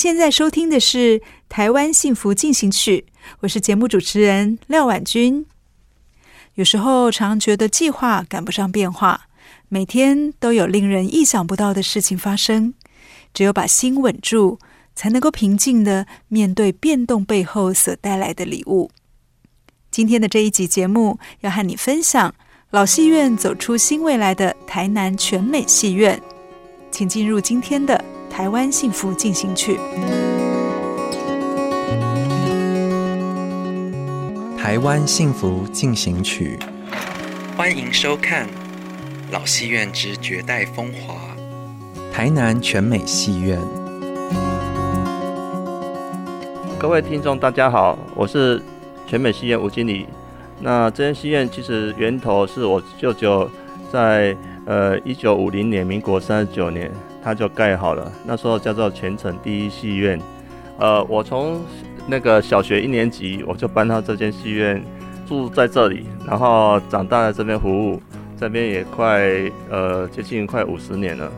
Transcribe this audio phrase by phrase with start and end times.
[0.00, 3.04] 现在收听的是《台湾幸福进行曲》，
[3.40, 5.44] 我是节目主持人廖婉君。
[6.54, 9.28] 有时候常觉得计划赶不上变化，
[9.68, 12.72] 每天都有令人意想不到的事情发生。
[13.34, 14.58] 只有把心稳住，
[14.94, 18.90] 才能够平静地面对变动背后所带来的礼物。
[19.90, 22.34] 今天的这一集节目要和你分享
[22.70, 26.18] 老戏院走出新未来的台南全美戏院，
[26.90, 28.02] 请进入今天的。
[28.30, 29.76] 台湾幸福进行曲。
[34.56, 36.56] 台湾幸福进行曲，
[37.56, 38.46] 欢迎收看
[39.32, 41.14] 《老戏院之绝代风华》。
[42.12, 43.58] 台南全美戏院，
[46.78, 48.62] 各位听众，大家好，我是
[49.08, 50.06] 全美戏院吴经理。
[50.60, 53.50] 那这间戏院其实源头是我舅舅
[53.92, 54.36] 在
[54.66, 56.90] 呃一九五零年，民国三十九年。
[57.22, 60.20] 它就盖好了，那时候叫做全城第一戏院。
[60.78, 61.60] 呃，我从
[62.06, 64.82] 那个小学一年级我就搬到这间戏院
[65.28, 68.00] 住在这里，然后长大在这边服务，
[68.38, 69.28] 这边也快
[69.68, 71.30] 呃接近快五十年了。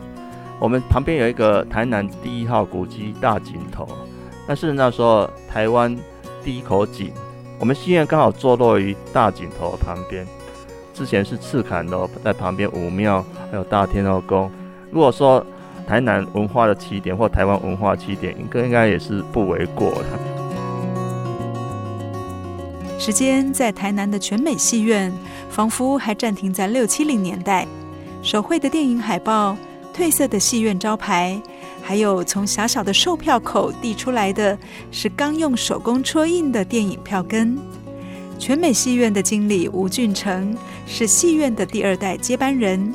[0.59, 3.85] 我们旁边有一个台南第一号古迹大井头，
[4.47, 5.93] 但是那时候台湾
[6.43, 7.11] 第一口井，
[7.59, 10.25] 我们戏院刚好坐落于大井头旁边。
[10.93, 14.49] 之前是赤崁楼在旁边，武庙还有大天后宫。
[14.89, 15.45] 如果说
[15.87, 20.07] 台南文化的起点，或台湾文化起点，应该应该也是不为过的。
[22.99, 25.11] 时间在台南的全美戏院，
[25.49, 27.67] 仿佛还暂停在六七零年代。
[28.21, 29.57] 手绘的电影海报、
[29.93, 31.37] 褪色的戏院招牌，
[31.81, 34.57] 还有从狭小的售票口递出来的
[34.89, 37.59] 是刚用手工戳印的电影票根。
[38.39, 40.55] 全美戏院的经理吴俊成
[40.87, 42.93] 是戏院的第二代接班人。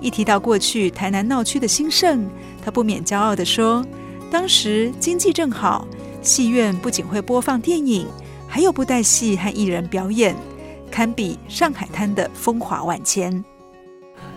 [0.00, 2.24] 一提到过去台南闹区的兴盛，
[2.64, 3.84] 他不免骄傲地说
[4.30, 5.86] ：“当时经济正好，
[6.22, 8.06] 戏院不仅会播放电影，
[8.46, 10.36] 还有布袋戏和艺人表演，
[10.88, 13.44] 堪比上海滩的风华万千。”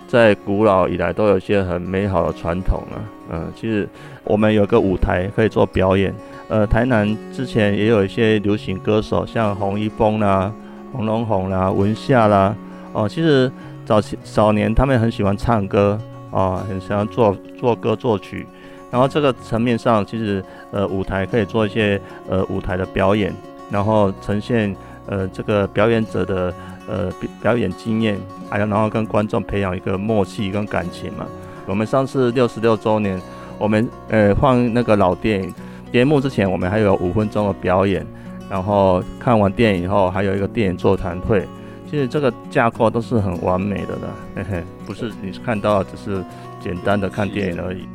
[0.10, 2.98] 在古老以来，都有些很美好的传统啊。
[3.30, 3.88] 嗯，其实
[4.24, 6.12] 我们有个舞台可以做表演。
[6.50, 10.52] 呃，台南之前也有一些流行歌手，像洪一峰啦、
[10.92, 12.56] 洪荣宏啦、文夏啦。
[12.94, 13.52] 哦，其实。
[13.92, 16.00] 早期早年，他们很喜欢唱歌
[16.32, 18.48] 啊，很喜欢做做歌作曲。
[18.90, 20.42] 然后这个层面上，其实
[20.72, 23.36] 呃舞台可以做一些呃舞台的表演，
[23.70, 24.74] 然后呈现
[25.08, 26.54] 呃这个表演者的
[26.88, 28.18] 呃表演经验，
[28.50, 31.26] 还有然后跟观众培养一个默契跟感情嘛。
[31.66, 33.22] 我们上次六十六周年，
[33.58, 35.54] 我们呃放那个老电影
[35.92, 38.08] 节目之前，我们还有五分钟的表演，
[38.50, 41.46] 然后看完电影以后，还有一个电影座谈会。
[41.92, 46.24] 其实这个架构都是很完美的了，嘿嘿，不是你看到只是
[46.64, 47.86] 简单的看电影而已。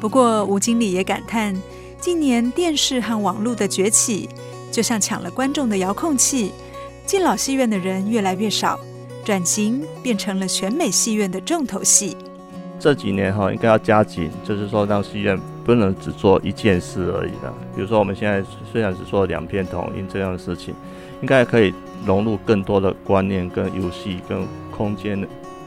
[0.00, 1.52] 不过吴经理也感叹，
[1.98, 4.28] 近年电视和网络的崛起，
[4.70, 6.52] 就像抢了观众的遥控器，
[7.04, 8.78] 进老戏院的人越来越少，
[9.24, 12.16] 转型变成了全美戏院的重头戏。
[12.78, 17.52] 这几年哈，应该要加紧，就是说让戏院不能只做一件事而已了。
[17.74, 20.72] 比如说我们现在虽然只做两片统音这样的事情，
[21.20, 21.72] 应该可以。
[22.06, 24.42] 融入更多的观念、跟游戏、跟
[24.74, 25.20] 空间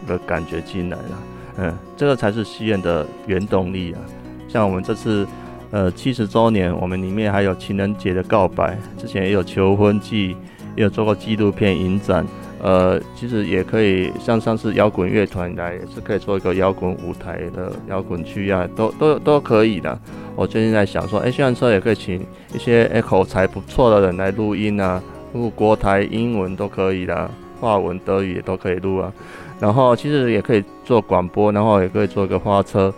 [0.08, 1.24] 的感觉进来了，
[1.58, 4.02] 嗯，这个才是戏院的原动力啊。
[4.50, 5.28] 像我们这次，
[5.70, 10.36] 呃，七十周年，我们里面还有情人节的告白，之前也有求婚季，
[10.76, 12.26] 也有做过纪录片影展，
[12.60, 19.96] 呃，其实也可以像上次摇滚乐团来，也是可以做一个摇滚舞台的摇滚区啊，都都都可以的。
[20.36, 22.26] 我最近在想说，哎，虽然说也可以请
[22.56, 25.00] 一些哎口才不错的人来录音啊。
[25.34, 29.12] 录国台英文都可以啦，华文、德语也都可以录啊。
[29.60, 32.94] 然后其实也可以做广播，然后也可以做一个花车。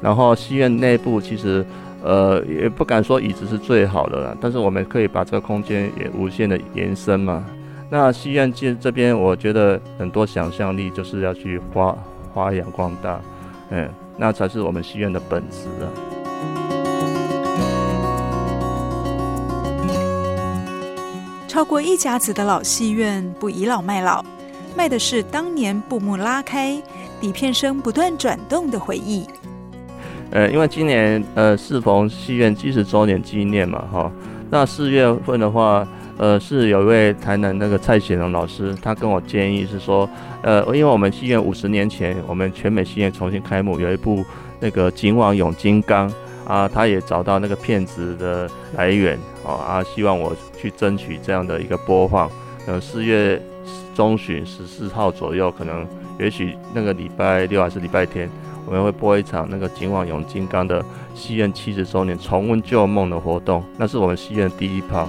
[0.00, 1.64] 然后戏院内部其实
[2.02, 7.44] 呃，也不敢说椅子是最好的啦，但是我们可以把这个空间也无限的延伸嘛。
[7.90, 11.96] 那戏院这这边，我觉得很多想象力就是要去发
[12.34, 13.20] 发扬光大，
[13.70, 16.07] 嗯，那才是我们戏院的本质啊。
[21.58, 24.24] 超过一甲子的老戏院不倚老卖老，
[24.76, 26.80] 卖的是当年布幕拉开、
[27.20, 29.26] 底片声不断转动的回忆。
[30.30, 34.08] 呃，因为今年呃适逢戏院七十周年纪念嘛，哈，
[34.48, 35.84] 那四月份的话，
[36.16, 40.08] 呃，是有一位台南那个蔡显荣老师，他跟我建议是说，
[40.42, 44.24] 呃，因为我们戏院五十年前我们全美戏院重新开幕，有一部
[44.60, 46.08] 那个《警网永金刚》
[46.46, 52.30] 啊，他也找到那个片子的来源，哦啊，希望我去争取这样的一个播放，
[52.66, 53.40] 呃，四月
[53.94, 55.86] 中旬十四号左右，可能
[56.18, 58.28] 也许那个礼拜六还是礼拜天。
[58.66, 60.84] 我们会播一场那个《警网永金刚》的
[61.14, 65.08] 戏院七十周年重温旧梦的活动，那是我们戏院第一炮。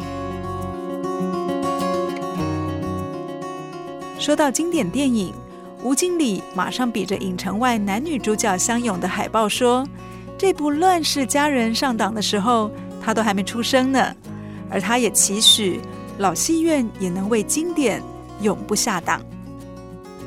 [4.17, 5.33] 说到经典电影，
[5.83, 9.85] 吴经理马上比着影城外男女主角相拥的海报说
[10.39, 12.71] ：“这部《乱世佳人》上档的时候，
[13.01, 14.15] 他都还没出生呢。”
[14.69, 15.79] 而他也期许
[16.17, 18.01] 老戏院也能为经典
[18.41, 19.21] 永不下档。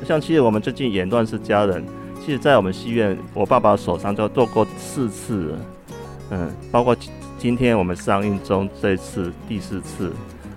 [0.05, 1.81] 像其实我们最近演《乱世佳人》。
[2.25, 5.57] 其实，在我们戏院，我爸爸手上就做过四次，
[6.29, 6.95] 嗯，包括
[7.37, 10.09] 今天我们上映中这次第四次，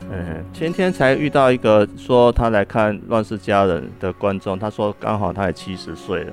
[0.09, 6.33] 嗯，前天才遇到一个说他来看《乱世佳人》的观众，他说刚好他也七十岁了，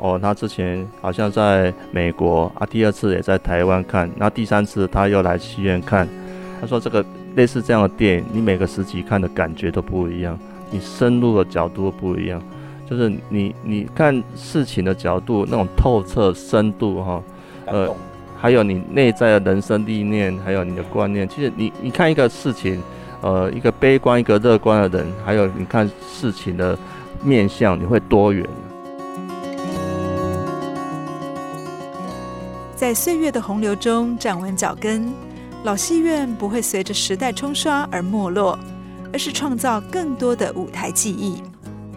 [0.00, 6.08] 哦，他之前好像在美国啊，第二次也在台湾看，那第三次他又来戏院看，
[6.60, 7.04] 他说这个
[7.36, 10.38] 类似这样的电影，你每个时期看的感觉都不一样，
[10.70, 12.42] 你深入的角度不一样。
[12.88, 17.22] 就是你你看事情的角度，那种透彻深度哈，
[17.66, 17.88] 呃，
[18.36, 21.28] 还有你内在的人生历练，还有你的观念。
[21.28, 22.82] 其实你你看一个事情，
[23.22, 26.76] 呃，一个悲观一个乐观的人，还有你看事情的
[27.22, 28.44] 面相，你会多元。
[32.74, 35.12] 在岁月的洪流中站稳脚跟，
[35.62, 38.58] 老戏院不会随着时代冲刷而没落，
[39.12, 41.42] 而是创造更多的舞台记忆。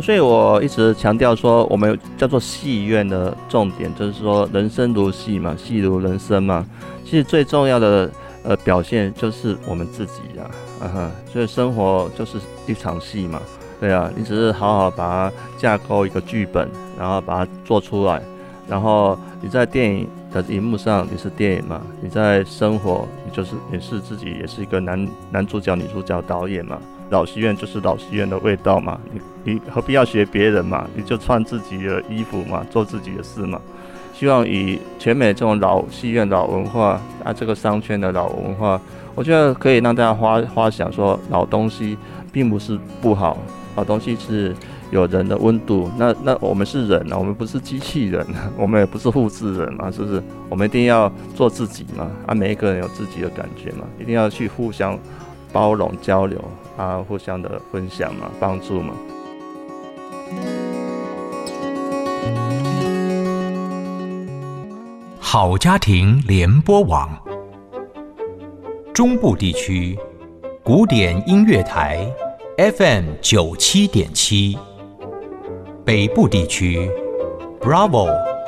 [0.01, 6.65] 所以我一直强调说，我们叫做戏院的重点就是说，人生如戏嘛，戏如人生嘛。
[7.05, 8.11] 其实最重要的
[8.43, 10.43] 呃表现就是我们自己呀，
[10.81, 11.11] 啊哈。
[11.31, 12.37] 所以生活就是
[12.67, 13.41] 一场戏嘛，
[13.79, 14.11] 对啊。
[14.13, 16.67] 你只是好好把它架构一个剧本，
[16.99, 18.21] 然后把它做出来，
[18.67, 26.77] 然后你在电影的荧幕上你是电影嘛，你在生活你就是你是自己也是一个男男主角、女主角、导演嘛。
[27.09, 30.87] 老戏院就是老戏院的味道嘛，你你何必要学别人嘛？
[30.95, 33.61] 你就穿自己的衣服嘛，做自己的事嘛。
[34.15, 38.79] 希望以全美这种老戏院老文化啊，这个商圈的老文化，
[39.13, 41.95] 我觉得可以让大家花花想说，老东西
[42.31, 43.37] 并不是不好，
[43.75, 44.55] 老东西是
[44.93, 45.91] 有人的温度。
[45.97, 48.25] 那那我们是人啊，我们不是机器人，
[48.57, 50.23] 我们也不是复制人嘛，是不是？
[50.49, 54.97] 我们一定要做自己嘛，啊，每一个人有自己的感觉嘛，一定要去互相
[55.51, 56.39] 包容交流。
[56.75, 58.95] 啊，互相的分享嘛，帮助嘛。
[65.19, 67.09] 好家庭联播网，
[68.91, 69.95] 中部地区
[70.63, 72.11] 古典音乐台
[72.57, 74.57] FM 九七点七，
[75.85, 76.89] 北部地区
[77.59, 78.07] Bravo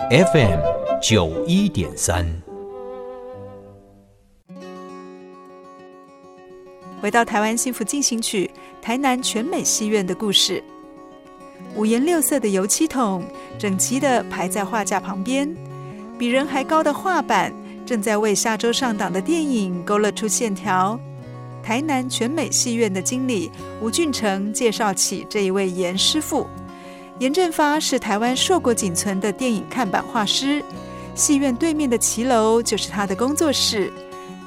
[0.10, 0.60] FM
[1.02, 2.26] 九一点三。
[7.02, 8.50] 回到台湾幸福进行曲，
[8.82, 10.64] 台南全美戏院的故事。
[11.76, 13.26] 五颜六色的油漆桶
[13.60, 15.54] 整齐地排在画架旁边，
[16.18, 17.54] 比人还高的画板
[17.86, 20.98] 正在为下周上档的电影勾勒出线条。
[21.62, 23.52] 台南全美戏院的经理
[23.82, 26.48] 吴俊成介绍起这一位严师傅。
[27.20, 30.62] 严振发是台湾硕果仅存的电影看板画师，
[31.14, 33.92] 戏院对面的骑楼就是他的工作室。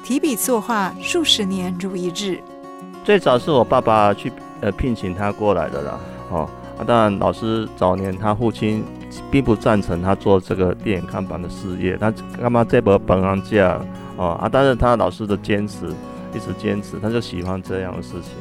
[0.03, 2.39] 提笔作画数十年如一日。
[3.03, 5.99] 最早是我爸爸去呃聘请他过来的啦，
[6.29, 8.83] 哦，啊、当然老师早年他父亲
[9.31, 13.81] 并不赞成他做这个电影看板的事业，他干嘛这么本行家
[14.15, 15.87] 哦啊，但是他老师的坚持，
[16.35, 18.31] 一直坚持，他就喜欢这样的事情。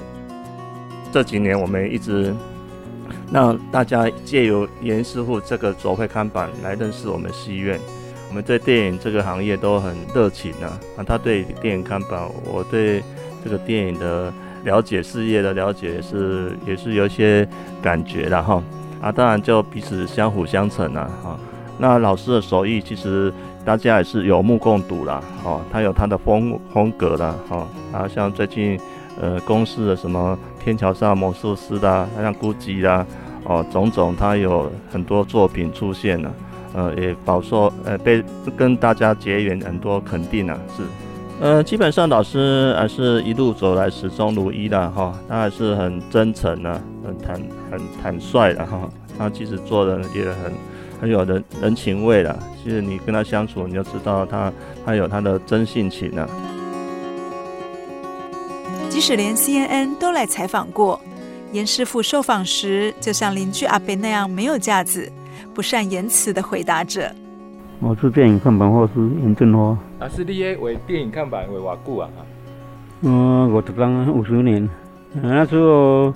[1.10, 2.34] 这几年我们一直
[3.30, 7.78] 那大家借由严师傅这个手绘看板来认识我们戏院。
[8.28, 10.78] 我们对电影这个行业都很热情啊！
[10.98, 13.02] 啊，他对电影看板，我对
[13.42, 14.30] 这个电影的
[14.64, 17.48] 了解、事业的了解是也是有一些
[17.80, 18.62] 感觉的哈。
[19.00, 21.10] 啊，当然就彼此相辅相成啊！
[21.22, 21.38] 哈，
[21.78, 23.32] 那老师的手艺其实
[23.64, 28.78] 大家也是有目共睹啦，哦，他有他的风风格了，哦，啊像最近
[29.20, 33.06] 呃公司的什么天桥上魔术师啦，像孤寂啦，
[33.44, 36.32] 哦，种种他有很多作品出现了，
[36.74, 38.22] 呃，也饱受呃被
[38.56, 40.82] 跟大家结缘很多肯定啊，是。
[41.40, 48.88] 呃，基本上老师还是一路走来始终如一的哈，他还是很真诚的，很坦很坦率的哈。
[49.16, 50.52] 他其实做人也很
[51.00, 52.36] 很有人人情味的。
[52.60, 54.52] 其实你跟他相处，你就知道他
[54.84, 56.28] 他有他的真性情呢。
[58.98, 61.00] 即使连 CNN 都来采访过，
[61.52, 65.08] 严师傅受访时就像邻居阿伯那样没有架子、
[65.54, 67.14] 不善言辞的回答着。
[67.78, 69.78] 我是电影看板画师严振华。
[70.00, 72.10] 啊，是你诶，为电影看板为偌久啊？
[73.02, 74.68] 嗯，我这刚五十年。
[75.22, 76.12] 那时候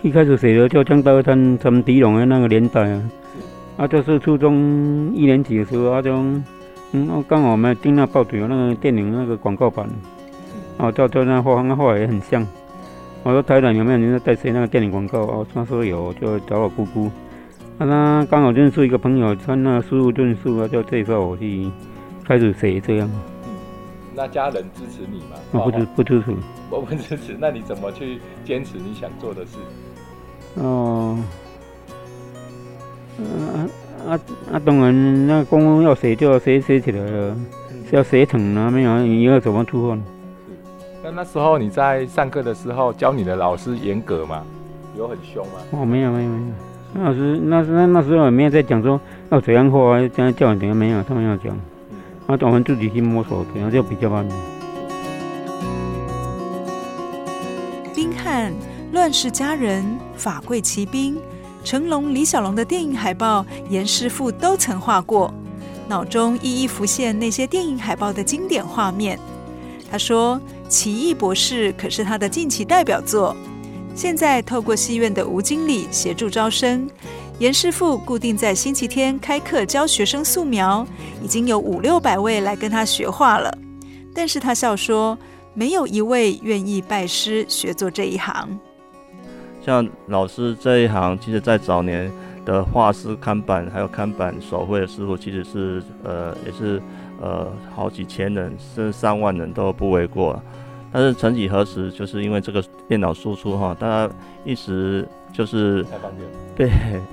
[0.00, 3.02] 一开始写的叫《江大滩陈迪龙》的那个年代啊，
[3.76, 6.42] 啊，就是初中一年级的时候，啊，种
[6.92, 9.86] 嗯，刚好我们订那报纸有那个电影那个广告版，
[10.78, 12.46] 啊，照照那画，那画也很像。
[13.22, 15.20] 我说台南有没有人在写那个电影广告？
[15.20, 17.10] 哦，他说有，就找我姑姑。
[17.78, 21.70] 啊，他刚好认识一个朋友，穿那书路论述啊，就介绍我去
[22.24, 23.10] 开始写这样。
[23.44, 23.50] 嗯，
[24.14, 25.36] 那家人支持你吗？
[25.52, 26.34] 我不支不支持。
[26.70, 29.56] 我不支持，那你怎么去坚持你想做的事？
[30.54, 31.18] 哦，
[33.18, 33.22] 啊
[34.08, 34.20] 啊
[34.52, 34.60] 啊！
[34.64, 37.36] 当然，那公公要写就要写写起来了，
[37.90, 39.98] 是要写成啊，没有你要怎么出货？
[41.06, 44.42] 那那时候你在上课的时候，教你的老师严格吗？
[44.98, 45.52] 有很凶吗？
[45.70, 47.04] 哦，没有没有没有。
[47.04, 51.56] 老师，那那那时候也没有在讲说要怎样画，这样教你怎样没有，他们要讲，
[52.26, 54.26] 那我们自己去摸索，这样就比较慢。
[57.94, 58.52] 宾汉、
[58.90, 59.84] 乱世佳人、
[60.16, 61.16] 法贵奇兵、
[61.62, 65.32] 成龙、李小龙的电影海报，严师傅都曾画过，
[65.86, 69.16] 脑中一一浮现那些电影海报的经典画面。
[69.88, 70.34] 他说，
[70.68, 73.34] 《奇异博士》可是他的近期代表作。
[73.94, 76.86] 现在透过戏院的吴经理协助招生，
[77.38, 80.86] 严师傅固定在星期天开课教学生素描，
[81.22, 83.56] 已经有五六百位来跟他学画了。
[84.14, 85.16] 但是他笑说，
[85.54, 88.58] 没有一位愿意拜师学做这一行。
[89.64, 92.12] 像老师这一行，其实在早年
[92.44, 96.80] 的画师看板还有看板手绘的师傅，其实是呃也是
[97.20, 100.40] 呃好几千人甚至上万人都不为过。
[100.92, 105.84] 但是曾几何时，就是因为这个电脑输出哈，大家一时就是
[106.56, 106.70] 被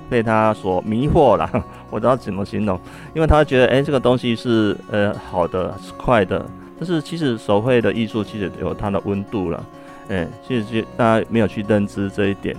[0.08, 1.46] 被他所迷惑了，
[1.90, 2.80] 我不知道怎么形容，
[3.14, 6.46] 因为他觉得哎、欸，这个东西是呃好的，是快的，
[6.78, 9.62] 但是其实手绘的艺术其实有它的温度了，
[10.08, 12.56] 哎、欸，其实大家没有去认知这一点。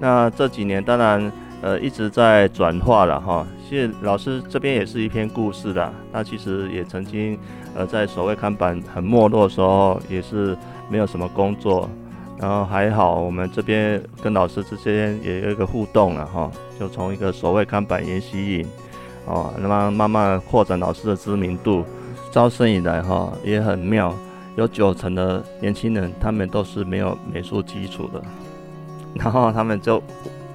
[0.00, 1.30] 那这几年当然
[1.62, 7.38] 呃一直在转化了哈，其实老师这边也是一篇故事的，那其实也曾经。
[7.74, 10.54] 呃，在所谓看板很没落的时候，也是
[10.90, 11.88] 没有什么工作，
[12.38, 18.66] 然后还好，我们这边跟老师之间也有一个互动了哈，就从一个所谓看板研习营，
[19.24, 21.82] 哦，那么慢慢扩展老师的知名度。
[22.30, 24.14] 招生以来哈，也很妙，
[24.56, 28.22] 有九成的年轻人他们都是没有美术基础的，
[29.14, 30.02] 然后他们就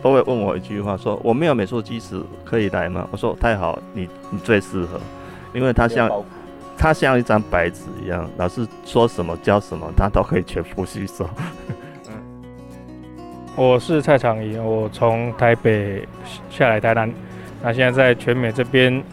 [0.01, 3.07] 都会问我一句话，说我没有美术基础可以来吗？
[3.11, 4.99] 我说太好，你你最适合，
[5.53, 6.09] 因为他像。
[6.79, 11.27] 他像一张白纸一样，老师说什么教什么，他都可以全部吸收。
[13.57, 16.07] 我是蔡长仪，我从台北
[16.51, 17.11] 下来台南，
[17.63, 19.03] 那现在在全美这边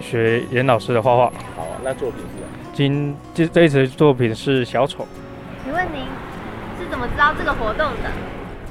[0.00, 1.32] 学严老师的画画。
[1.54, 2.42] 好啊，那作品是？
[2.72, 5.06] 今这这一次作品是小丑。
[5.62, 6.00] 请问您
[6.76, 8.10] 是怎么知道这个活动的？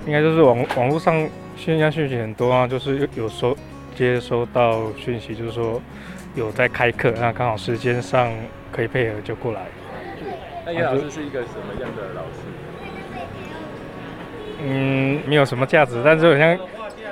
[0.05, 3.57] 应该就是网网络上现在讯息很多啊，就是有有收
[3.95, 5.81] 接收到讯息，就是说。
[6.35, 8.33] 有在开课，那刚好时间上
[8.71, 9.61] 可以配合就过来。
[10.65, 12.39] 那叶老师是一个什么样的老师？
[14.63, 16.57] 嗯，没有什么价值，但是好像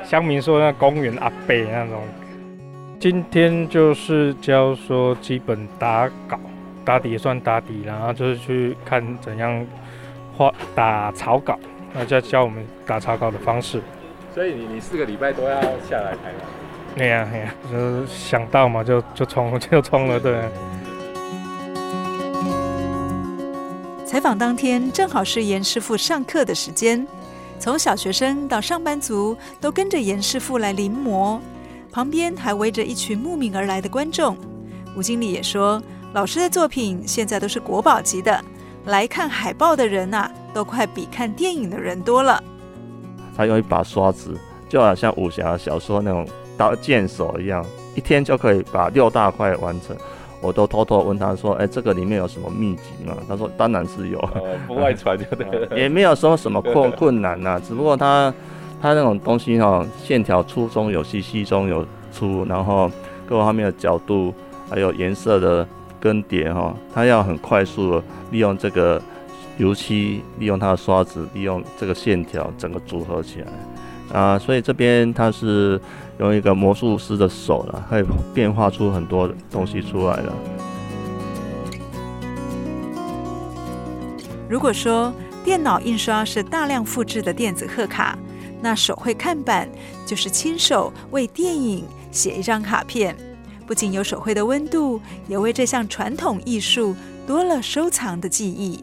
[0.04, 2.02] 乡民说那公园阿伯那种。
[3.00, 6.40] 今天就是教说基本打稿，
[6.84, 9.64] 打底也算打底，然后就是去看怎样
[10.36, 11.60] 画打草稿，
[11.94, 13.82] 那就教我们打草稿的方式。
[14.34, 16.96] 所以你你四个礼拜都要下来台湾。
[16.96, 20.38] 对呀，对呀，就是想到嘛，就就冲， 就冲了，对。
[24.06, 27.08] 采访当天正好是严师傅上课的时间，
[27.60, 31.40] 从小学生到上班族都跟着严师傅来临摹，
[31.92, 34.36] 旁边还围着一群慕名而来的观众。
[34.98, 35.82] 吴经理也说，
[36.12, 38.44] 老师的作品现在都是国宝级的，
[38.88, 42.44] 来看海报的人呐、啊，都快比看电影的人多了。
[43.36, 46.28] 他用一把刷子，就好像武侠小说那种。
[46.58, 47.66] 刀剑手一样，
[47.96, 49.96] 一天就可以把六大块完成。
[50.42, 54.30] 我都偷偷问他说：“哎，这个里面有什么秘籍吗？”他说：“当然是有，
[54.68, 58.32] 不外传就对了，也没有说什么困困难呐、啊，只不过他
[58.80, 62.92] 他那种东西哈、哦，线条粗中有细，细中有粗，然后
[63.26, 64.32] 各方面的角度，
[64.70, 65.68] 还有颜色的
[66.00, 69.02] 更迭哈，他要很快速的利用这个
[69.58, 75.80] 油漆，利用它的刷子，利用这个线条整个组合起来啊，所以这边它是。”
[76.20, 80.32] 用一个魔术师的手了，可以变化出很多东西出来了。
[84.48, 85.12] 如果说
[85.44, 88.16] 电脑印刷是大量复制的电子贺卡，
[88.62, 89.68] 那手绘看板
[90.06, 93.18] 就是亲手为电影写一张卡片，
[93.66, 98.80] 不仅有手绘的温度，也为这项传统艺术多了收藏的记忆。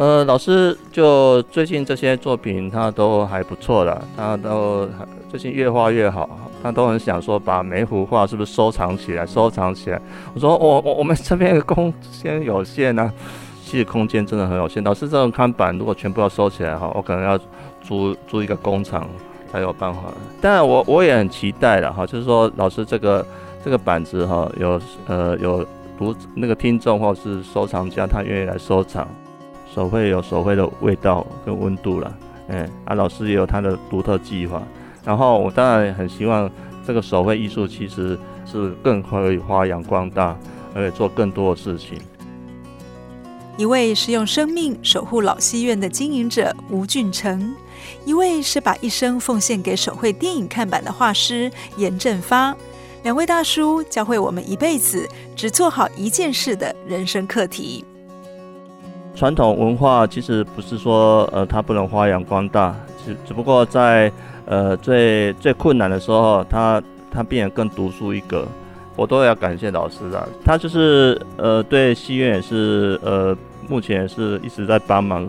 [0.00, 4.88] 呃，老师就最近这些作品，他都还不错的，他都。
[5.28, 6.28] 最近越画越好，
[6.62, 10.00] 他都很想说把每幅画是不是收藏起来，收藏起来。
[10.34, 13.12] 我说我我我们这边的空间有限啊，
[13.62, 14.82] 其实空间真的很有限。
[14.82, 17.38] 老师这种看板如果全部要收起来哈，我可能要
[17.82, 19.06] 租租一个工厂
[19.52, 20.00] 才有办法。
[20.40, 23.24] 当然我我也很期待的哈，就是说老师这个
[23.62, 25.64] 这个板子哈，有呃有
[25.98, 29.06] 读那个听众或是收藏家他愿意来收藏，
[29.74, 34.62] 手绘有手绘的味道跟温度了，嗯啊老师也有他的独特计划。
[35.04, 36.50] 然后我当然很希望
[36.86, 40.36] 这个手绘艺术其实是更可以发扬光大，
[40.74, 41.98] 而且做更多的事情。
[43.56, 47.54] 一位是用生命守护老戏院的经营者吴俊成，
[48.06, 52.56] 一位是把一生奉献给手绘电影看板的画师严振发。
[53.02, 57.84] 两位大叔教会我们一辈子只做好一件事的人生课题。
[59.14, 62.74] 传统文化其实不是说呃它不能发扬光大，
[63.04, 64.12] 只只不过在。
[64.46, 68.44] 呃，最最困难的时候，它它变得更独树一格，
[68.96, 70.28] 我都要感谢老师的。
[70.44, 73.36] 他就是呃，对戏院也是呃，
[73.68, 75.24] 目前是一直在帮忙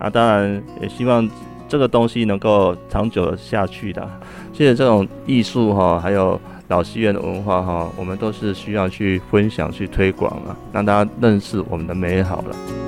[0.00, 0.10] 啊。
[0.10, 1.30] 当然也希望
[1.68, 4.04] 这个东西能够长久的下去的。
[4.52, 12.85] 其实这种艺术哈，还有老戏院的文化哈，我们都是需要去分享、去推广啊，让大家认识我们的美好了。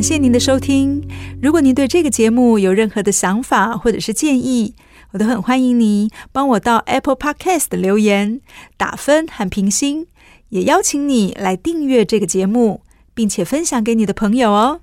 [0.00, 1.06] 感谢您的收听。
[1.42, 4.74] 如果您对这个节目有任何的想法或者是建议，
[5.10, 8.40] 我都很欢迎你帮我到 Apple Podcast 留言、
[8.78, 10.06] 打分和评星。
[10.48, 12.80] 也邀请你来订阅这个节目，
[13.12, 14.80] 并且分享给你的朋友哦。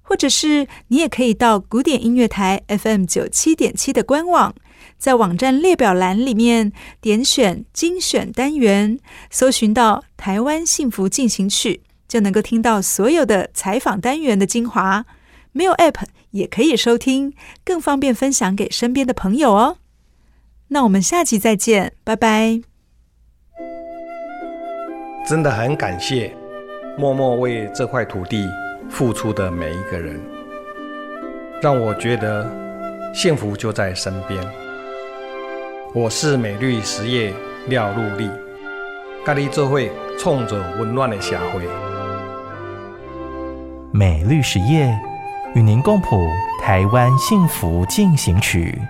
[0.00, 4.54] 或者是你也可以到古典音乐台 FM 九七点七的官网，
[4.96, 6.72] 在网站列表栏里面
[7.02, 8.98] 点选精选单元，
[9.30, 11.82] 搜寻到《台湾幸福进行曲》。
[12.10, 15.06] 就能够听到所有的采访单元的精华，
[15.52, 17.32] 没有 App 也可以收听，
[17.64, 19.76] 更方便分享给身边的朋友哦。
[20.68, 22.62] 那我们下期再见，拜拜。
[25.24, 26.34] 真的很感谢
[26.98, 28.44] 默默为这块土地
[28.88, 30.20] 付出的每一个人，
[31.62, 32.50] 让我觉得
[33.14, 34.44] 幸福就在身边。
[35.94, 37.32] 我是美绿实业
[37.68, 38.28] 廖禄立，
[39.24, 41.89] 咖喱做会冲着温暖的社会。
[43.92, 44.96] 美律实业
[45.54, 46.28] 与您共谱
[46.62, 48.80] 台湾幸福进行曲。